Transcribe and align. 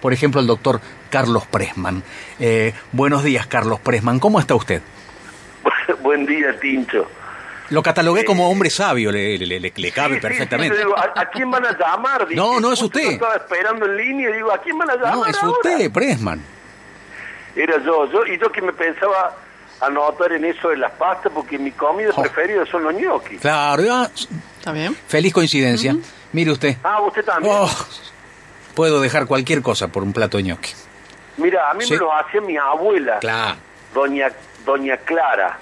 Por 0.00 0.12
ejemplo, 0.12 0.40
el 0.40 0.46
doctor 0.46 0.80
Carlos 1.10 1.46
Presman. 1.46 2.02
Eh, 2.38 2.72
buenos 2.92 3.22
días, 3.22 3.46
Carlos 3.46 3.80
Presman. 3.80 4.18
¿Cómo 4.18 4.40
está 4.40 4.54
usted? 4.54 4.80
Buen 6.02 6.24
día, 6.26 6.58
Tincho. 6.58 7.06
Lo 7.70 7.82
catalogué 7.84 8.24
como 8.24 8.50
hombre 8.50 8.68
sabio, 8.68 9.12
le, 9.12 9.38
le, 9.38 9.60
le, 9.60 9.72
le 9.74 9.92
cabe 9.92 10.16
Sí, 10.16 10.20
perfectamente. 10.20 10.74
sí, 10.76 10.82
yo 10.82 10.88
digo, 10.88 10.98
¿a, 10.98 11.20
a 11.20 11.26
quién 11.30 11.50
van 11.52 11.64
a 11.66 11.76
llamar? 11.78 12.26
Dije, 12.26 12.34
No, 12.40 12.58
no 12.58 12.72
es 12.72 12.82
usted. 12.82 13.02
yo 13.02 13.10
Estaba 13.10 13.36
esperando 13.36 13.86
en 13.86 13.96
línea 13.96 14.30
y 14.30 14.32
digo, 14.32 14.52
¿a 14.52 14.58
quién 14.58 14.76
van 14.76 14.90
a 14.90 14.94
llamar? 14.96 15.14
no, 15.14 15.26
es 15.26 15.40
ahora? 15.40 15.56
usted, 15.70 15.92
Presman. 15.92 16.40
Era 17.54 17.74
yo, 17.84 18.10
yo, 18.10 18.26
y 18.26 18.38
yo 18.40 18.50
que 18.50 18.60
me 18.62 18.72
pensaba 18.72 19.36
anotar 19.80 20.32
en 20.32 20.44
eso 20.46 20.68
de 20.70 20.78
las 20.78 20.90
pastas 20.92 21.30
porque 21.32 21.58
mi 21.58 21.70
comida 21.70 22.10
Oh. 22.16 22.22
preferida 22.22 22.66
son 22.66 22.82
los 22.84 22.94
ñoquis. 22.94 23.40
Claro, 23.40 23.82
ya, 23.84 24.10
¿Está 24.58 24.72
bien? 24.72 24.96
feliz 25.06 25.32
coincidencia. 25.32 25.96
Mire 26.32 26.50
usted. 26.50 26.76
Ah, 26.82 27.00
usted 27.02 27.24
también. 27.24 27.54
Oh, 27.56 27.70
puedo 28.74 29.00
dejar 29.00 29.26
cualquier 29.26 29.62
cosa 29.62 29.88
por 29.88 30.02
un 30.02 30.12
plato 30.12 30.36
de 30.36 30.44
ñoqui. 30.44 30.72
Mira, 31.36 31.70
a 31.70 31.74
mí 31.74 31.84
Sí. 31.84 31.92
me 31.94 31.98
lo 31.98 32.12
hacía 32.14 32.40
mi 32.40 32.56
abuela, 32.56 33.18
Claro. 33.20 33.56
doña 33.94 34.30
doña 34.64 34.98
Clara, 34.98 35.58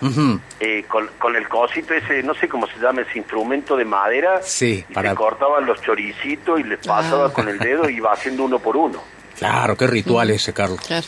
eh, 0.58 0.84
con, 0.88 1.08
con 1.20 1.36
el 1.36 1.48
cosito 1.48 1.94
ese, 1.94 2.20
no 2.24 2.34
sé 2.34 2.48
cómo 2.48 2.66
se 2.66 2.78
llama, 2.80 3.02
ese 3.02 3.16
instrumento 3.18 3.76
de 3.76 3.84
madera, 3.84 4.42
Sí, 4.42 4.84
y 4.88 4.92
para- 4.92 5.10
se 5.10 5.16
cortaban 5.16 5.66
los 5.66 5.80
choricitos 5.82 6.58
y 6.58 6.64
les 6.64 6.84
pasaba 6.84 7.26
Ah. 7.26 7.32
con 7.32 7.48
el 7.48 7.60
dedo 7.60 7.88
y 7.88 7.98
iba 7.98 8.12
haciendo 8.12 8.42
uno 8.44 8.58
por 8.58 8.76
uno. 8.76 9.00
Claro, 9.38 9.76
qué 9.76 9.86
ritual 9.86 10.30
ese, 10.30 10.52
Carlos. 10.52 10.80
Claro. 10.84 11.06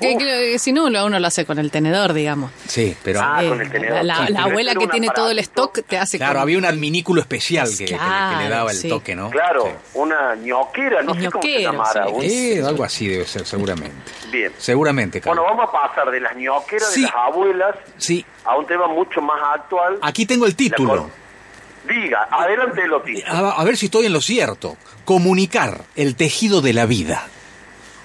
Que- 0.00 0.16
que- 0.16 0.58
si 0.58 0.72
no, 0.72 0.84
uno 0.86 1.18
lo 1.18 1.26
hace 1.26 1.44
con 1.44 1.58
el 1.58 1.70
tenedor, 1.70 2.12
digamos. 2.12 2.50
Sí, 2.66 2.96
pero... 3.02 3.20
Ah, 3.22 3.42
Eh, 3.42 3.48
con 3.48 3.60
el 3.60 3.70
tenedor. 3.70 4.04
La, 4.04 4.14
Sí, 4.26 4.32
la 4.32 4.38
pero 4.44 4.50
abuela 4.50 4.70
era 4.72 4.80
que 4.80 4.88
tiene 4.88 5.08
todo 5.14 5.30
el 5.30 5.38
stock 5.40 5.80
te 5.86 5.98
hace 5.98 6.18
Claro, 6.18 6.34
con- 6.34 6.42
había 6.42 6.58
un 6.58 6.64
adminículo 6.64 7.20
especial 7.20 7.68
que, 7.68 7.84
que 7.84 7.92
le- 7.92 7.98
que 7.98 7.98
le, 7.98 7.98
Claro, 7.98 8.48
daba 8.50 8.70
el 8.70 8.76
sí. 8.76 8.88
toque, 8.88 9.14
¿no? 9.16 9.30
Claro, 9.30 9.64
Sí. 9.64 9.70
una 9.94 10.34
ñoquera, 10.36 11.02
no 11.02 11.14
sé 11.14 11.30
cómo 11.30 11.42
se 11.42 11.62
llamara. 11.62 12.04
sí. 12.06 12.12
un- 12.12 12.22
Eh, 12.24 12.62
algo 12.66 12.84
así 12.84 13.08
debe 13.08 13.24
ser, 13.26 13.44
seguramente. 13.46 13.96
Bien. 14.30 14.52
Seguramente, 14.58 15.20
Bueno, 15.20 15.42
Carlos. 15.42 15.56
vamos 15.58 15.74
a 15.74 15.88
pasar 15.88 16.10
de 16.10 16.20
las 16.20 16.36
ñoqueras 16.36 16.88
Sí. 16.92 17.00
de 17.02 17.06
las 17.06 17.14
abuelas 17.16 17.74
Sí, 17.96 18.24
a 18.44 18.56
un 18.56 18.66
tema 18.66 18.86
mucho 18.88 19.20
más 19.20 19.40
actual. 19.54 19.98
aquí 20.02 20.26
tengo 20.26 20.46
el 20.46 20.54
título. 20.56 21.10
Diga, 21.88 22.28
adelante 22.30 22.86
lo 22.86 23.02
a 23.56 23.64
ver 23.64 23.76
si 23.78 23.86
estoy 23.86 24.06
en 24.06 24.12
lo 24.12 24.20
cierto. 24.20 24.76
Comunicar 25.06 25.82
el 25.96 26.16
tejido 26.16 26.60
de 26.60 26.74
la 26.74 26.84
vida. 26.84 27.26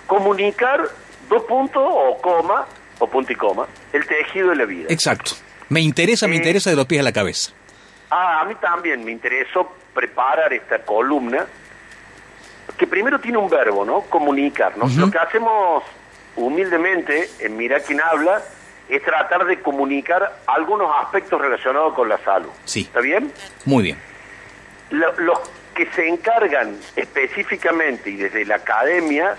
Comunicar, 0.07 0.89
dos 1.29 1.43
puntos 1.43 1.83
o 1.85 2.17
coma, 2.21 2.66
o 2.99 3.07
punto 3.07 3.31
y 3.33 3.35
coma, 3.35 3.66
el 3.91 4.05
tejido 4.05 4.49
de 4.49 4.55
la 4.55 4.66
vida. 4.66 4.88
Exacto. 4.89 5.31
Me 5.69 5.81
interesa, 5.81 6.27
me 6.27 6.35
Eh. 6.35 6.38
interesa 6.38 6.69
de 6.69 6.75
los 6.75 6.85
pies 6.85 7.02
a 7.02 7.03
la 7.03 7.11
cabeza. 7.13 7.52
Ah, 8.09 8.41
a 8.41 8.45
mí 8.45 8.55
también 8.55 9.03
me 9.03 9.11
interesó 9.11 9.71
preparar 9.94 10.53
esta 10.53 10.79
columna, 10.83 11.45
que 12.77 12.88
primero 12.88 13.19
tiene 13.19 13.38
un 13.38 13.49
verbo, 13.49 13.83
¿no? 13.85 14.01
Comunicar, 14.01 14.77
¿no? 14.77 14.88
Lo 14.97 15.09
que 15.11 15.17
hacemos 15.17 15.83
humildemente 16.35 17.29
en 17.39 17.57
Mira 17.57 17.79
quién 17.79 18.01
habla 18.01 18.41
es 18.89 19.01
tratar 19.03 19.45
de 19.45 19.61
comunicar 19.61 20.39
algunos 20.47 20.91
aspectos 21.01 21.39
relacionados 21.39 21.94
con 21.94 22.09
la 22.09 22.17
salud. 22.19 22.49
Sí. 22.66 22.81
¿Está 22.81 22.99
bien? 22.99 23.31
Muy 23.66 23.83
bien. 23.83 23.97
Lo- 24.91 25.13
los 25.19 25.39
que 25.73 25.89
se 25.91 26.07
encargan 26.07 26.77
específicamente 26.95 28.09
y 28.11 28.16
desde 28.17 28.45
la 28.45 28.55
academia 28.55 29.35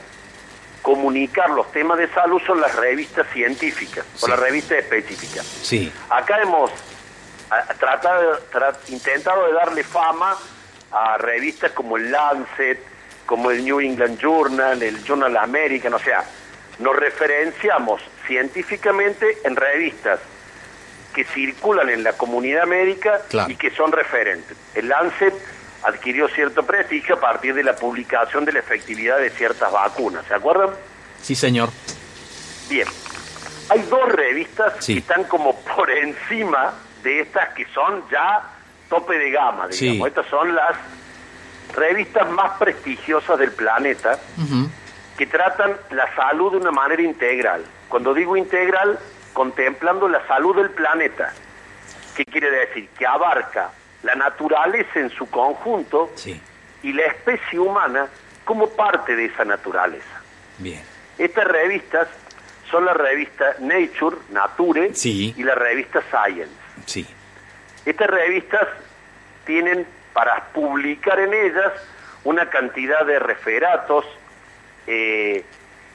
comunicar 0.84 1.48
los 1.48 1.72
temas 1.72 1.96
de 1.96 2.08
salud 2.08 2.40
son 2.46 2.60
las 2.60 2.76
revistas 2.76 3.26
científicas 3.32 4.04
Sí. 4.14 4.26
o 4.26 4.28
las 4.28 4.38
revistas 4.38 4.78
específicas. 4.78 5.44
Sí. 5.46 5.90
Acá 6.10 6.42
hemos 6.42 6.70
tratado, 7.80 8.38
tra- 8.52 8.76
intentado 8.88 9.46
de 9.46 9.54
darle 9.54 9.82
fama 9.82 10.36
a 10.92 11.16
revistas 11.16 11.72
como 11.72 11.96
el 11.96 12.12
Lancet, 12.12 12.78
como 13.24 13.50
el 13.50 13.64
New 13.64 13.80
England 13.80 14.18
Journal, 14.20 14.82
el 14.82 15.02
Journal 15.04 15.34
American, 15.38 15.94
o 15.94 15.98
sea, 15.98 16.22
nos 16.80 16.94
referenciamos 16.96 18.02
científicamente 18.26 19.38
en 19.44 19.56
revistas 19.56 20.20
que 21.14 21.24
circulan 21.24 21.88
en 21.88 22.04
la 22.04 22.12
comunidad 22.12 22.66
médica 22.66 23.22
Claro. 23.30 23.50
y 23.50 23.56
que 23.56 23.70
son 23.70 23.90
referentes. 23.90 24.54
El 24.74 24.88
Lancet 24.88 25.32
adquirió 25.84 26.28
cierto 26.28 26.64
prestigio 26.64 27.16
a 27.16 27.20
partir 27.20 27.54
de 27.54 27.62
la 27.62 27.76
publicación 27.76 28.44
de 28.44 28.52
la 28.52 28.58
efectividad 28.60 29.18
de 29.18 29.30
ciertas 29.30 29.70
vacunas, 29.70 30.24
¿se 30.26 30.34
acuerdan? 30.34 30.70
Sí, 31.22 31.34
señor. 31.34 31.68
Bien, 32.68 32.88
hay 33.68 33.82
dos 33.82 34.08
revistas 34.12 34.74
Sí. 34.84 34.94
que 34.94 35.00
están 35.00 35.24
como 35.24 35.58
por 35.60 35.90
encima 35.90 36.74
de 37.02 37.20
estas 37.20 37.50
que 37.54 37.66
son 37.74 38.02
ya 38.10 38.42
tope 38.88 39.18
de 39.18 39.30
gama, 39.30 39.68
digamos. 39.68 39.76
Sí. 39.76 40.02
Estas 40.06 40.26
son 40.26 40.54
las 40.54 40.74
revistas 41.74 42.30
más 42.30 42.58
prestigiosas 42.58 43.38
del 43.38 43.52
planeta 43.52 44.18
que 45.18 45.26
tratan 45.26 45.76
la 45.90 46.14
salud 46.14 46.52
de 46.52 46.58
una 46.58 46.70
manera 46.70 47.02
integral. 47.02 47.64
Cuando 47.88 48.14
digo 48.14 48.36
integral, 48.36 48.98
contemplando 49.32 50.08
la 50.08 50.26
salud 50.26 50.56
del 50.56 50.70
planeta. 50.70 51.32
¿Qué 52.16 52.24
quiere 52.24 52.50
decir? 52.50 52.88
Que 52.96 53.06
abarca 53.06 53.70
la 54.04 54.14
naturaleza 54.14 55.00
en 55.00 55.10
su 55.10 55.28
conjunto 55.28 56.12
Sí. 56.14 56.40
y 56.82 56.92
la 56.92 57.02
especie 57.06 57.58
humana 57.58 58.06
como 58.44 58.68
parte 58.70 59.16
de 59.16 59.24
esa 59.24 59.44
naturaleza. 59.44 60.20
Bien. 60.58 60.80
Estas 61.18 61.44
revistas 61.46 62.06
son 62.70 62.84
la 62.84 62.94
revista 62.94 63.56
Nature, 63.60 64.16
Nature, 64.30 64.94
Sí. 64.94 65.34
y 65.36 65.42
la 65.42 65.54
revista 65.54 66.02
Science. 66.10 66.52
Sí. 66.86 67.06
Estas 67.86 68.08
revistas 68.08 68.68
tienen 69.46 69.86
para 70.12 70.44
publicar 70.52 71.18
en 71.20 71.32
ellas 71.34 71.72
una 72.24 72.48
cantidad 72.50 73.04
de 73.04 73.18
referatos, 73.18 74.04
eh, 74.86 75.44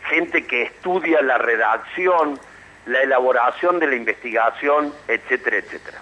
gente 0.09 0.45
que 0.45 0.63
estudia 0.63 1.21
la 1.21 1.37
redacción, 1.37 2.39
la 2.85 3.01
elaboración 3.01 3.79
de 3.79 3.87
la 3.87 3.95
investigación, 3.95 4.93
etcétera, 5.07 5.57
etcétera. 5.57 5.99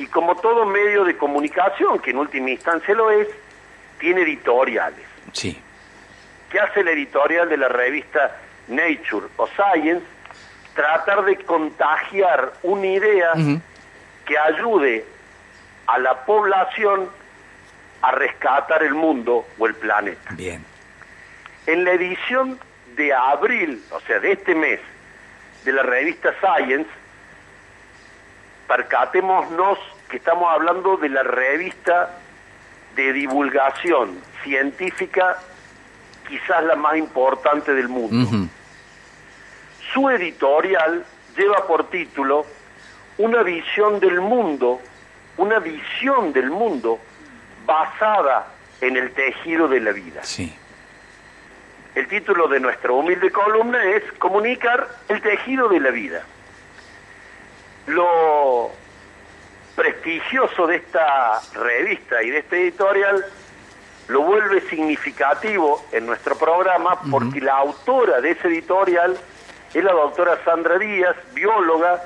Y 0.00 0.06
como 0.06 0.34
todo 0.34 0.64
medio 0.64 1.04
de 1.04 1.14
comunicación, 1.18 1.98
que 1.98 2.12
en 2.12 2.16
última 2.16 2.48
instancia 2.48 2.94
lo 2.94 3.10
es, 3.10 3.28
tiene 3.98 4.22
editoriales. 4.22 5.04
Sí. 5.32 5.60
¿Qué 6.48 6.58
hace 6.58 6.80
el 6.80 6.88
editorial 6.88 7.50
de 7.50 7.58
la 7.58 7.68
revista 7.68 8.34
Nature 8.68 9.26
o 9.36 9.46
Science? 9.48 10.02
Tratar 10.74 11.26
de 11.26 11.36
contagiar 11.44 12.54
una 12.62 12.86
idea 12.86 13.32
que 14.24 14.38
ayude 14.38 15.04
a 15.86 15.98
la 15.98 16.24
población 16.24 17.10
a 18.00 18.10
rescatar 18.12 18.82
el 18.82 18.94
mundo 18.94 19.46
o 19.58 19.66
el 19.66 19.74
planeta. 19.74 20.30
Bien. 20.32 20.64
En 21.66 21.84
la 21.84 21.92
edición 21.92 22.58
de 22.96 23.12
abril, 23.12 23.82
o 23.90 24.00
sea, 24.00 24.18
de 24.18 24.32
este 24.32 24.54
mes, 24.54 24.80
de 25.66 25.72
la 25.72 25.82
revista 25.82 26.34
Science, 26.40 26.88
percatémonos 28.70 29.78
que 30.08 30.18
estamos 30.18 30.48
hablando 30.48 30.96
de 30.96 31.08
la 31.08 31.24
revista 31.24 32.16
de 32.94 33.12
divulgación 33.12 34.16
científica, 34.44 35.38
quizás 36.28 36.62
la 36.62 36.76
más 36.76 36.96
importante 36.96 37.74
del 37.74 37.88
mundo. 37.88 38.48
Su 39.92 40.08
editorial 40.08 41.04
lleva 41.36 41.66
por 41.66 41.90
título 41.90 42.46
Una 43.18 43.42
visión 43.42 43.98
del 43.98 44.20
mundo, 44.20 44.80
una 45.36 45.58
visión 45.58 46.32
del 46.32 46.50
mundo 46.50 47.00
basada 47.66 48.46
en 48.80 48.96
el 48.96 49.10
tejido 49.10 49.66
de 49.66 49.80
la 49.80 49.90
vida. 49.90 50.22
Sí. 50.22 50.56
El 51.96 52.06
título 52.06 52.46
de 52.46 52.60
nuestra 52.60 52.92
humilde 52.92 53.32
columna 53.32 53.82
es 53.82 54.04
Comunicar 54.12 54.86
el 55.08 55.20
tejido 55.20 55.68
de 55.68 55.80
la 55.80 55.90
vida. 55.90 56.22
Lo 57.86 58.70
prestigioso 59.76 60.66
de 60.66 60.76
esta 60.76 61.40
revista 61.54 62.22
y 62.22 62.30
de 62.30 62.38
este 62.38 62.60
editorial 62.62 63.24
lo 64.08 64.22
vuelve 64.22 64.60
significativo 64.68 65.84
en 65.92 66.06
nuestro 66.06 66.36
programa 66.36 67.00
porque 67.10 67.40
la 67.40 67.56
autora 67.58 68.20
de 68.20 68.32
ese 68.32 68.48
editorial 68.48 69.16
es 69.72 69.84
la 69.84 69.92
doctora 69.92 70.38
Sandra 70.44 70.78
Díaz, 70.78 71.16
bióloga, 71.32 72.02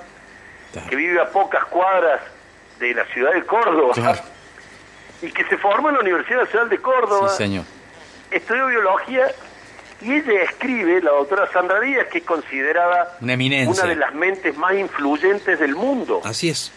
Claro. 0.73 0.89
que 0.91 0.97
vive 0.97 1.21
a 1.21 1.31
pocas 1.31 1.65
cuadras 1.67 2.21
de 2.81 2.93
la 2.95 3.05
ciudad 3.07 3.33
de 3.33 3.45
Córdoba 3.47 3.95
Claro. 3.95 4.19
y 5.23 5.31
que 5.31 5.45
se 5.45 5.57
formó 5.57 5.89
en 5.91 5.95
la 5.95 6.01
Universidad 6.01 6.41
Nacional 6.43 6.69
de 6.69 6.79
Córdoba 6.79 7.29
Sí, 7.31 7.37
señor. 7.37 7.65
estudió 8.33 8.67
biología 8.67 9.29
y 10.05 10.13
ella 10.13 10.43
escribe, 10.43 11.01
la 11.01 11.13
doctora 11.13 11.51
Sandra 11.51 11.81
Díaz, 11.81 12.09
que 12.09 12.19
es 12.19 12.25
considerada 12.25 13.17
Una 13.23 13.37
de 13.37 13.97
las 13.97 14.15
mentes 14.15 14.55
más 14.55 14.75
influyentes 14.75 15.59
del 15.59 15.75
mundo. 15.75 16.21
Así 16.25 16.51
es. 16.51 16.71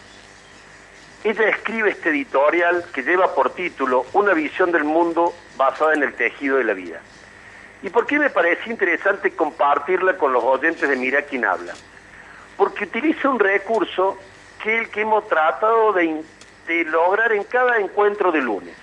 Ella 1.24 1.50
escribe 1.50 1.90
este 1.90 2.08
editorial 2.08 2.86
que 2.94 3.02
lleva 3.02 3.34
por 3.34 3.50
título 3.50 4.06
Una 4.14 4.32
visión 4.32 4.72
del 4.72 4.84
mundo 4.84 5.34
basada 5.58 5.92
en 5.92 6.04
el 6.04 6.14
tejido 6.14 6.56
de 6.56 6.64
la 6.64 6.72
vida. 6.72 7.00
¿Y 7.82 7.90
por 7.90 8.06
qué 8.06 8.18
me 8.18 8.30
parece 8.30 8.70
interesante 8.70 9.32
compartirla 9.32 10.16
con 10.16 10.32
los 10.32 10.42
oyentes 10.42 10.88
de 10.88 10.96
Mira 10.96 11.20
quién 11.22 11.44
habla? 11.44 11.74
Porque 12.56 12.84
utiliza 12.84 13.28
un 13.28 13.38
recurso 13.38 14.16
que 14.62 14.74
es 14.74 14.80
el 14.80 14.88
que 14.88 15.02
hemos 15.02 15.28
tratado 15.28 15.92
de 15.92 16.24
lograr 16.86 17.32
en 17.32 17.44
cada 17.44 17.78
encuentro 17.78 18.32
de 18.32 18.40
lunes. 18.40 18.74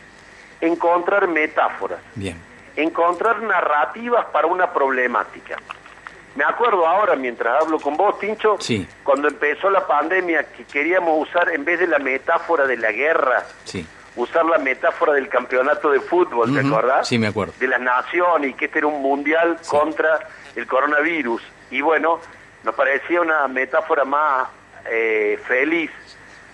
Encontrar 0.62 1.28
metáforas. 1.28 2.00
Bien. 2.14 2.55
Encontrar 2.76 3.42
narrativas 3.42 4.26
para 4.26 4.48
una 4.48 4.72
problemática. 4.74 5.58
Me 6.36 6.44
acuerdo 6.44 6.86
ahora, 6.86 7.16
mientras 7.16 7.62
hablo 7.64 7.80
con 7.80 7.96
vos, 7.96 8.20
Tincho, 8.20 8.58
Sí. 8.60 8.86
cuando 9.04 9.28
empezó 9.30 9.70
la 9.70 9.88
pandemia, 9.88 10.44
que 10.52 10.66
queríamos 10.66 11.28
usar, 11.30 11.50
en 11.54 11.64
vez 11.64 11.80
de 11.80 11.88
la 11.88 12.00
metáfora 12.00 12.66
de 12.68 12.76
la 12.76 12.92
guerra, 12.92 13.44
Sí. 13.64 13.88
usar 14.18 14.46
la 14.46 14.58
metáfora 14.58 15.14
del 15.14 15.30
campeonato 15.30 15.90
de 15.92 16.02
fútbol, 16.02 16.54
¿te 16.54 16.60
Ujú, 16.60 16.68
acordás? 16.76 17.08
sí, 17.08 17.18
me 17.18 17.28
acuerdo. 17.28 17.54
De 17.58 17.68
las 17.70 17.80
naciones 17.80 18.52
y 18.52 18.54
que 18.54 18.66
este 18.66 18.80
era 18.80 18.88
un 18.88 19.02
mundial 19.02 19.58
contra 19.70 20.20
el 20.56 20.68
coronavirus. 20.68 21.42
Y 21.72 21.80
bueno, 21.82 22.20
nos 22.64 22.76
parecía 22.76 23.22
una 23.22 23.48
metáfora 23.48 24.04
más 24.04 24.50
eh, 24.88 25.40
feliz 25.48 25.90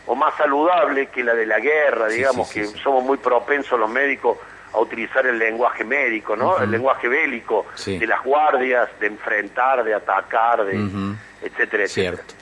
o 0.06 0.16
más 0.16 0.36
saludable 0.38 1.08
que 1.08 1.24
la 1.24 1.34
de 1.34 1.46
la 1.46 1.60
guerra, 1.60 2.08
digamos, 2.08 2.50
que 2.52 2.66
somos 2.66 3.04
muy 3.04 3.18
propensos 3.18 3.78
los 3.80 3.90
médicos 3.90 4.38
a 4.74 4.80
utilizar 4.80 5.26
el 5.26 5.38
lenguaje 5.38 5.84
médico, 5.84 6.36
¿no? 6.36 6.58
El 6.60 6.72
lenguaje 6.72 7.08
bélico, 7.08 7.66
Sí. 7.76 7.98
de 8.00 8.08
las 8.08 8.24
guardias, 8.24 8.90
de 9.00 9.08
enfrentar, 9.08 9.84
de 9.84 9.94
atacar, 9.94 10.64
de 10.66 10.76
etcétera, 11.42 11.84
etcétera. 11.84 11.88
Cierto. 11.88 12.34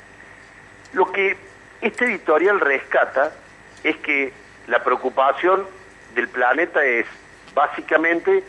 Lo 0.94 1.12
que 1.12 1.38
este 1.82 2.06
editorial 2.06 2.60
rescata 2.60 3.32
es 3.84 3.98
que 3.98 4.32
la 4.68 4.84
preocupación 4.84 5.66
del 6.14 6.28
planeta 6.28 6.84
es 6.84 7.06
básicamente 7.56 8.44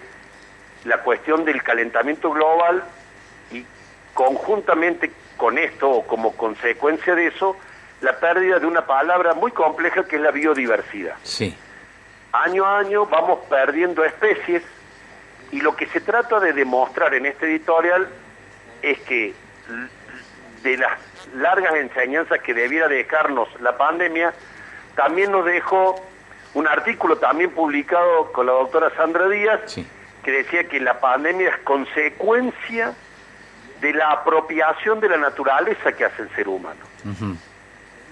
la 0.84 0.98
cuestión 1.02 1.44
del 1.44 1.62
calentamiento 1.62 2.30
global 2.30 2.82
y 3.52 3.64
conjuntamente 4.14 5.10
con 5.36 5.56
esto 5.58 5.88
o 5.90 6.06
como 6.06 6.36
consecuencia 6.36 7.14
de 7.14 7.28
eso, 7.28 7.56
la 8.02 8.18
pérdida 8.18 8.58
de 8.58 8.66
una 8.66 8.86
palabra 8.86 9.34
muy 9.34 9.52
compleja 9.52 10.04
que 10.04 10.16
es 10.16 10.22
la 10.22 10.30
biodiversidad. 10.30 11.14
Sí. 11.22 11.56
Año 12.32 12.64
a 12.64 12.78
año 12.78 13.06
vamos 13.06 13.40
perdiendo 13.48 14.04
especies 14.04 14.62
y 15.50 15.60
lo 15.60 15.74
que 15.74 15.86
se 15.86 16.00
trata 16.00 16.38
de 16.38 16.52
demostrar 16.52 17.14
en 17.14 17.26
este 17.26 17.46
editorial 17.46 18.08
es 18.82 19.00
que 19.00 19.34
de 20.62 20.76
las 20.76 20.92
largas 21.34 21.74
enseñanzas 21.74 22.40
que 22.40 22.54
debiera 22.54 22.86
dejarnos 22.88 23.48
la 23.60 23.76
pandemia, 23.76 24.32
también 24.94 25.32
nos 25.32 25.44
dejó 25.44 25.96
un 26.54 26.66
artículo 26.66 27.16
también 27.16 27.50
publicado 27.50 28.32
con 28.32 28.46
la 28.46 28.52
doctora 28.52 28.90
Sandra 28.96 29.28
Díaz 29.28 29.60
Sí. 29.66 29.86
que 30.22 30.30
decía 30.30 30.68
que 30.68 30.80
la 30.80 31.00
pandemia 31.00 31.50
es 31.50 31.58
consecuencia 31.58 32.94
de 33.80 33.92
la 33.94 34.10
apropiación 34.12 35.00
de 35.00 35.08
la 35.08 35.16
naturaleza 35.16 35.92
que 35.92 36.04
hace 36.04 36.22
el 36.22 36.30
ser 36.36 36.48
humano 36.48 36.80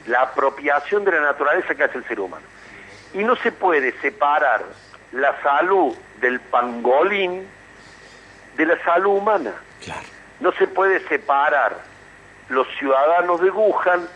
la 0.07 0.23
apropiación 0.23 1.05
de 1.05 1.13
la 1.13 1.21
naturaleza 1.21 1.75
que 1.75 1.85
hace 1.85 1.99
el 1.99 2.05
ser 2.09 2.19
humano. 2.19 2.45
Y 3.15 3.19
no 3.25 3.37
se 3.37 3.53
puede 3.53 3.99
separar 4.01 4.65
la 5.13 5.41
salud 5.43 5.95
del 6.21 6.41
pangolín 6.41 7.47
de 8.57 8.67
la 8.67 8.83
salud 8.85 9.19
humana. 9.19 9.53
Claro. 9.83 10.07
No 10.41 10.53
se 10.53 10.67
puede 10.67 11.01
separar 11.09 11.79
los 12.49 12.67
ciudadanos 12.79 13.41
de 13.41 13.51
Wuhan 13.51 14.09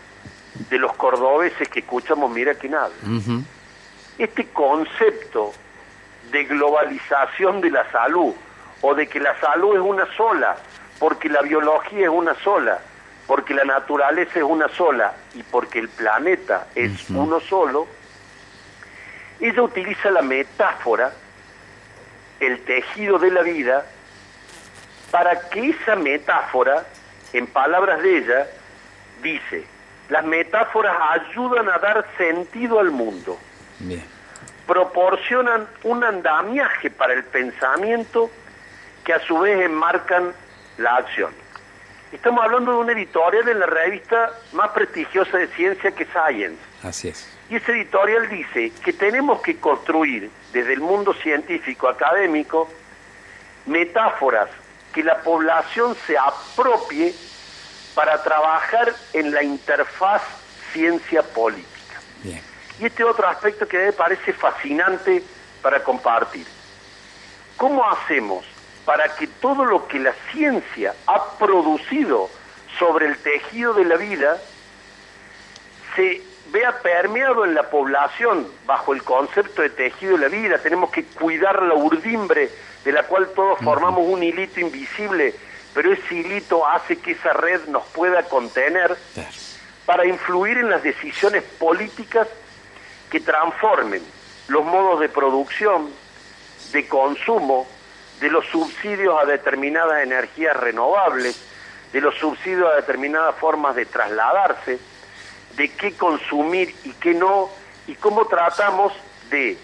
de 0.69 0.77
los 0.77 0.93
cordobeses 0.93 1.67
que 1.69 1.79
escuchamos 1.79 2.31
Mira 2.31 2.55
que 2.55 2.69
nada. 2.69 2.91
Este 4.17 4.47
concepto 4.49 5.53
de 6.31 6.43
globalización 6.45 7.61
de 7.61 7.71
la 7.71 7.89
salud 7.91 8.33
o 8.81 8.93
de 8.93 9.07
que 9.07 9.19
la 9.19 9.39
salud 9.39 9.75
es 9.75 9.81
una 9.81 10.05
sola, 10.15 10.55
porque 10.99 11.29
la 11.29 11.41
biología 11.41 12.05
es 12.05 12.09
una 12.09 12.35
sola, 12.35 12.79
porque 13.27 13.53
la 13.53 13.63
naturaleza 13.63 14.39
es 14.39 14.43
una 14.43 14.67
sola 14.69 15.13
y 15.33 15.43
porque 15.43 15.79
el 15.79 15.89
planeta 15.89 16.67
es 16.75 17.09
uno 17.09 17.39
solo, 17.39 17.87
ella 19.39 19.61
utiliza 19.61 20.11
la 20.11 20.21
metáfora, 20.21 21.11
el 22.39 22.59
tejido 22.63 23.19
de 23.19 23.31
la 23.31 23.41
vida, 23.41 23.85
para 25.11 25.49
que 25.49 25.69
esa 25.69 25.95
metáfora, 25.95 26.85
en 27.33 27.47
palabras 27.47 28.01
de 28.01 28.17
ella, 28.17 28.47
dice, 29.21 29.65
las 30.09 30.25
metáforas 30.25 30.95
ayudan 31.11 31.69
a 31.69 31.77
dar 31.77 32.05
sentido 32.17 32.79
al 32.79 32.91
mundo 32.91 33.39
Bien. 33.79 34.03
proporcionan 34.67 35.67
un 35.83 36.03
andamiaje 36.03 36.89
para 36.89 37.13
el 37.13 37.23
pensamiento 37.23 38.29
que 39.03 39.13
a 39.13 39.19
su 39.19 39.39
vez 39.39 39.65
enmarcan 39.65 40.33
la 40.77 40.97
acción. 40.97 41.42
Estamos 42.13 42.43
hablando 42.43 42.73
de 42.73 42.77
un 42.77 42.89
editorial 42.91 43.49
en 43.49 43.59
la 43.59 43.65
revista 43.65 44.33
más 44.51 44.69
prestigiosa 44.69 45.35
de 45.35 45.47
ciencia 45.47 45.91
que 45.91 46.05
Science. 46.05 46.61
Así 46.83 47.07
es. 47.07 47.27
Y 47.49 47.55
ese 47.55 47.71
editorial 47.71 48.29
dice 48.29 48.71
que 48.85 48.93
tenemos 48.93 49.41
que 49.41 49.57
construir 49.57 50.29
desde 50.53 50.73
el 50.73 50.79
mundo 50.79 51.15
científico 51.15 51.87
académico 51.87 52.69
metáforas 53.65 54.47
que 54.93 55.03
la 55.03 55.21
población 55.23 55.97
se 56.05 56.15
apropie 56.15 57.15
para 57.95 58.21
trabajar 58.21 58.93
en 59.13 59.31
la 59.33 59.41
interfaz 59.41 60.21
ciencia 60.71 61.23
política. 61.23 61.99
Bien. 62.21 62.41
Y 62.79 62.85
este 62.85 63.03
otro 63.03 63.27
aspecto 63.27 63.67
que 63.67 63.77
a 63.77 63.79
mí 63.79 63.85
me 63.87 63.93
parece 63.93 64.33
fascinante 64.33 65.23
para 65.63 65.83
compartir. 65.83 66.45
¿Cómo 67.57 67.83
hacemos 67.89 68.52
para 68.85 69.15
que 69.15 69.27
todo 69.27 69.65
lo 69.65 69.87
que 69.87 69.99
la 69.99 70.13
ciencia 70.31 70.93
ha 71.07 71.37
producido 71.37 72.29
sobre 72.77 73.07
el 73.07 73.17
tejido 73.17 73.73
de 73.73 73.85
la 73.85 73.95
vida 73.95 74.41
se 75.95 76.21
vea 76.51 76.79
permeado 76.81 77.45
en 77.45 77.55
la 77.55 77.69
población 77.69 78.47
bajo 78.65 78.93
el 78.93 79.03
concepto 79.03 79.61
de 79.61 79.69
tejido 79.69 80.17
de 80.17 80.29
la 80.29 80.35
vida? 80.35 80.57
Tenemos 80.57 80.91
que 80.91 81.03
cuidar 81.05 81.63
la 81.63 81.75
urdimbre 81.75 82.49
de 82.83 82.91
la 82.91 83.03
cual 83.03 83.29
todos 83.33 83.59
formamos 83.59 84.05
un 84.07 84.21
hilito 84.21 84.59
invisible, 84.59 85.33
pero 85.73 85.93
ese 85.93 86.15
hilito 86.15 86.67
hace 86.67 86.97
que 86.97 87.11
esa 87.11 87.33
red 87.33 87.65
nos 87.67 87.83
pueda 87.87 88.23
contener 88.23 88.95
para 89.85 90.05
influir 90.05 90.57
en 90.57 90.69
las 90.69 90.83
decisiones 90.83 91.43
políticas 91.43 92.27
que 93.09 93.19
transformen 93.19 94.01
los 94.47 94.65
modos 94.65 94.99
de 94.99 95.09
producción, 95.09 95.89
de 96.71 96.87
consumo, 96.87 97.67
de 98.23 98.29
los 98.29 98.45
subsidios 98.45 99.21
a 99.21 99.25
determinadas 99.25 100.01
energías 100.01 100.55
renovables, 100.55 101.37
de 101.91 101.99
los 101.99 102.15
subsidios 102.15 102.71
a 102.71 102.77
determinadas 102.77 103.35
formas 103.35 103.75
de 103.75 103.85
trasladarse, 103.85 104.79
de 105.57 105.69
qué 105.73 105.91
consumir 105.97 106.73
y 106.85 106.93
qué 106.93 107.13
no, 107.13 107.49
y 107.85 107.95
cómo 107.95 108.25
tratamos 108.27 108.93
de 109.29 109.57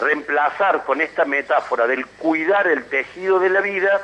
reemplazar 0.00 0.82
con 0.82 1.00
esta 1.00 1.24
metáfora 1.24 1.86
del 1.86 2.04
cuidar 2.06 2.66
el 2.66 2.84
tejido 2.86 3.38
de 3.38 3.50
la 3.50 3.60
vida 3.60 4.00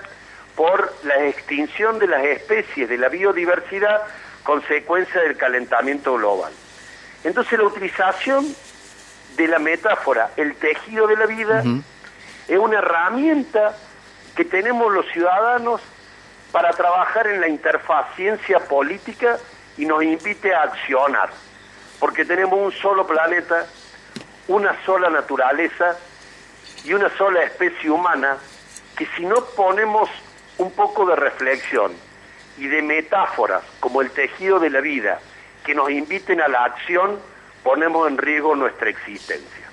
por 0.54 0.94
la 1.02 1.24
extinción 1.26 1.98
de 1.98 2.06
las 2.06 2.24
especies, 2.24 2.88
de 2.88 2.96
la 2.96 3.08
biodiversidad, 3.08 4.02
consecuencia 4.44 5.20
del 5.22 5.36
calentamiento 5.36 6.14
global. 6.14 6.52
Entonces 7.24 7.58
la 7.58 7.64
utilización 7.64 8.46
de 9.36 9.48
la 9.48 9.58
metáfora, 9.58 10.30
el 10.36 10.54
tejido 10.54 11.08
de 11.08 11.16
la 11.16 11.26
vida. 11.26 11.64
Es 12.50 12.58
una 12.58 12.78
herramienta 12.78 13.76
que 14.34 14.44
tenemos 14.44 14.92
los 14.92 15.06
ciudadanos 15.12 15.80
para 16.50 16.72
trabajar 16.72 17.28
en 17.28 17.40
la 17.40 17.46
interfaz 17.46 18.12
ciencia 18.16 18.58
política 18.58 19.38
y 19.76 19.86
nos 19.86 20.02
invite 20.02 20.52
a 20.52 20.62
accionar, 20.62 21.30
porque 22.00 22.24
tenemos 22.24 22.58
un 22.58 22.72
solo 22.72 23.06
planeta, 23.06 23.66
una 24.48 24.74
sola 24.84 25.08
naturaleza 25.10 25.96
y 26.82 26.92
una 26.92 27.08
sola 27.16 27.44
especie 27.44 27.88
humana 27.88 28.36
que 28.96 29.06
si 29.16 29.24
no 29.24 29.44
ponemos 29.56 30.10
un 30.58 30.72
poco 30.72 31.06
de 31.06 31.14
reflexión 31.14 31.92
y 32.58 32.66
de 32.66 32.82
metáforas 32.82 33.62
como 33.78 34.02
el 34.02 34.10
tejido 34.10 34.58
de 34.58 34.70
la 34.70 34.80
vida 34.80 35.20
que 35.64 35.72
nos 35.72 35.88
inviten 35.88 36.40
a 36.40 36.48
la 36.48 36.64
acción, 36.64 37.20
ponemos 37.62 38.08
en 38.08 38.18
riesgo 38.18 38.56
nuestra 38.56 38.90
existencia. 38.90 39.69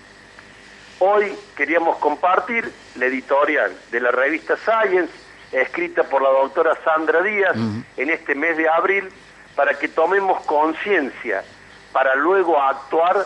Hoy 1.00 1.32
queríamos 1.56 1.98
compartir 1.98 2.72
la 2.96 3.06
editorial 3.06 3.72
de 3.92 4.00
la 4.00 4.12
revista 4.12 4.56
Science, 4.58 5.14
escrita 5.52 6.04
por 6.04 6.22
la 6.22 6.30
doctora 6.30 6.76
Sandra 6.84 7.22
Díaz 7.22 7.56
en 7.98 8.10
este 8.10 8.34
mes 8.34 8.58
de 8.58 8.68
abril, 8.68 9.10
para 9.56 9.78
que 9.78 9.88
tomemos 9.88 10.44
conciencia, 10.46 11.44
para 11.92 12.16
luego 12.16 12.60
actuar 12.60 13.26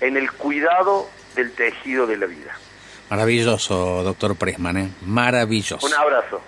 en 0.00 0.16
el 0.16 0.32
cuidado 0.32 1.06
del 1.34 1.52
tejido 1.52 2.06
de 2.06 2.16
la 2.16 2.26
vida. 2.26 2.56
Maravilloso, 3.10 4.02
doctor 4.02 4.34
Pressman, 4.36 4.76
¿eh? 4.78 4.90
Maravilloso. 5.02 5.86
Un 5.86 5.94
abrazo. 5.94 6.40